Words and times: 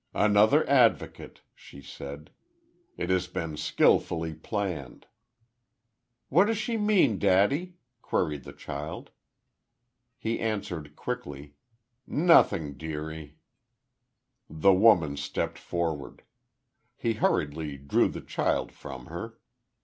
"Another 0.15 0.67
advocate!" 0.67 1.41
she 1.53 1.79
said. 1.79 2.31
"It 2.97 3.11
has 3.11 3.27
been 3.27 3.55
skilfully 3.55 4.33
planned." 4.33 5.05
"What 6.29 6.45
does 6.45 6.57
she 6.57 6.75
mean, 6.75 7.19
daddy?" 7.19 7.75
queried 8.01 8.43
the 8.43 8.51
child. 8.51 9.11
He 10.17 10.39
answered, 10.39 10.95
quickly: 10.95 11.53
"Nothing, 12.07 12.73
dearie." 12.79 13.37
The 14.49 14.73
woman 14.73 15.17
stepped 15.17 15.59
forward. 15.59 16.23
He 16.95 17.13
hurriedly 17.13 17.77
drew 17.77 18.07
the 18.07 18.21
child 18.21 18.71
from 18.71 19.05
her.... 19.05 19.37